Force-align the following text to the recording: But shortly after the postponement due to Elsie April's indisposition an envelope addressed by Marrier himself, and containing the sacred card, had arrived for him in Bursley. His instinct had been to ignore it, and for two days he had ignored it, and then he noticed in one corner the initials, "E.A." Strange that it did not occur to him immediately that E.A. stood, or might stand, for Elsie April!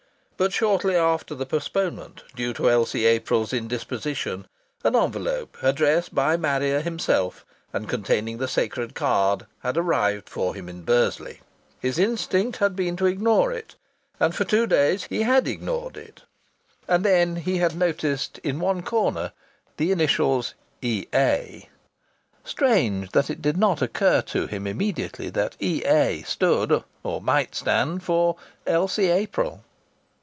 But 0.37 0.53
shortly 0.53 0.95
after 0.95 1.35
the 1.35 1.45
postponement 1.45 2.23
due 2.35 2.51
to 2.53 2.67
Elsie 2.67 3.05
April's 3.05 3.53
indisposition 3.53 4.47
an 4.83 4.95
envelope 4.95 5.55
addressed 5.61 6.15
by 6.15 6.35
Marrier 6.35 6.79
himself, 6.81 7.45
and 7.71 7.87
containing 7.87 8.39
the 8.39 8.47
sacred 8.47 8.95
card, 8.95 9.45
had 9.59 9.77
arrived 9.77 10.27
for 10.27 10.55
him 10.55 10.67
in 10.67 10.81
Bursley. 10.81 11.41
His 11.79 11.99
instinct 11.99 12.57
had 12.57 12.75
been 12.75 12.97
to 12.97 13.05
ignore 13.05 13.51
it, 13.53 13.75
and 14.19 14.33
for 14.33 14.43
two 14.43 14.65
days 14.65 15.03
he 15.03 15.21
had 15.21 15.47
ignored 15.47 15.95
it, 15.95 16.23
and 16.87 17.05
then 17.05 17.35
he 17.35 17.59
noticed 17.59 18.39
in 18.39 18.59
one 18.59 18.81
corner 18.81 19.33
the 19.77 19.91
initials, 19.91 20.55
"E.A." 20.81 21.69
Strange 22.43 23.11
that 23.11 23.29
it 23.29 23.43
did 23.43 23.57
not 23.57 23.79
occur 23.83 24.23
to 24.23 24.47
him 24.47 24.65
immediately 24.65 25.29
that 25.29 25.55
E.A. 25.59 26.23
stood, 26.23 26.83
or 27.03 27.21
might 27.21 27.53
stand, 27.53 28.01
for 28.01 28.37
Elsie 28.65 29.11
April! 29.11 29.63